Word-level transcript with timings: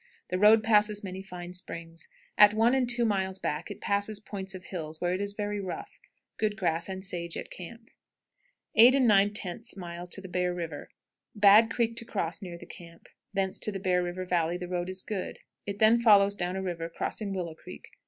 The 0.31 0.39
road 0.39 0.63
passes 0.63 1.03
many 1.03 1.21
fine 1.21 1.53
springs. 1.53 2.07
At 2.35 2.55
one 2.55 2.73
and 2.73 2.89
two 2.89 3.05
miles 3.05 3.37
back 3.37 3.69
it 3.69 3.79
passes 3.81 4.19
points 4.19 4.55
of 4.55 4.63
hills, 4.63 4.99
where 4.99 5.13
it 5.13 5.21
is 5.21 5.33
very 5.33 5.59
rough. 5.59 5.99
Good 6.39 6.57
grass 6.57 6.89
and 6.89 7.05
sage 7.05 7.37
at 7.37 7.51
camp. 7.51 7.91
8 8.73 8.95
9/10. 8.95 10.31
Bear 10.31 10.55
River. 10.55 10.89
Bad 11.35 11.69
creek 11.69 11.95
to 11.97 12.05
cross 12.05 12.41
near 12.41 12.57
the 12.57 12.65
camp; 12.65 13.09
thence 13.31 13.59
to 13.59 13.79
Bear 13.79 14.01
River 14.01 14.25
Valley 14.25 14.57
the 14.57 14.67
road 14.67 14.89
is 14.89 15.03
good. 15.03 15.37
It 15.67 15.77
then 15.77 15.99
follows 15.99 16.33
down 16.33 16.55
the 16.55 16.63
river, 16.63 16.89
crossing 16.89 17.31
Willow 17.31 17.53
Creek. 17.53 17.87